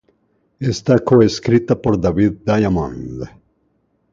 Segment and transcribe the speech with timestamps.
[0.71, 3.21] Esta coescrita por David Diamond.